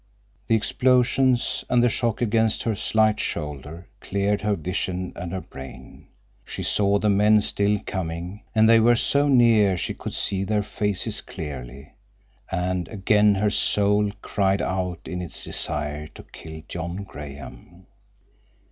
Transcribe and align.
The 0.47 0.55
explosions 0.55 1.63
and 1.69 1.83
the 1.83 1.87
shock 1.87 2.23
against 2.23 2.63
her 2.63 2.73
slight 2.73 3.19
shoulder 3.19 3.87
cleared 3.99 4.41
her 4.41 4.55
vision 4.55 5.13
and 5.15 5.31
her 5.31 5.41
brain. 5.41 6.07
She 6.43 6.63
saw 6.63 6.97
the 6.97 7.07
men 7.07 7.39
still 7.41 7.77
coming, 7.85 8.41
and 8.55 8.67
they 8.67 8.79
were 8.79 8.95
so 8.95 9.27
near 9.27 9.77
she 9.77 9.93
could 9.93 10.15
see 10.15 10.43
their 10.43 10.63
faces 10.63 11.21
clearly. 11.21 11.93
And 12.51 12.87
again 12.87 13.35
her 13.35 13.51
soul 13.51 14.09
cried 14.23 14.63
out 14.63 15.01
in 15.05 15.21
its 15.21 15.43
desire 15.43 16.07
to 16.17 16.23
kill 16.23 16.63
John 16.67 17.03
Graham. 17.03 17.85